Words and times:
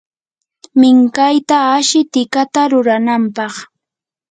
minkayta 0.79 1.57
ashi 1.75 2.01
tikata 2.13 2.61
ruranampaq. 2.71 3.53